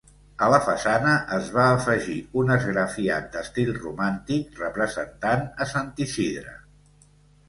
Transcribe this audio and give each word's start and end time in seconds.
A 0.43 0.45
la 0.51 0.59
façana 0.67 1.09
es 1.35 1.49
va 1.57 1.65
afegir 1.73 2.15
un 2.43 2.53
esgrafiat 2.55 3.27
d'estil 3.35 3.69
romàntic 3.83 4.57
representant 4.63 5.45
a 5.67 5.69
Sant 5.73 5.93
Isidre. 6.07 6.55